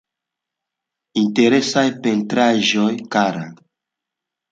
Interesaj 1.23 1.83
pentraĵoj, 2.07 2.87
kara. 3.17 3.45